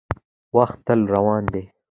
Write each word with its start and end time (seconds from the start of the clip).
•وخت 0.57 0.77
تل 0.87 0.99
روان 1.13 1.43
دی. 1.53 1.63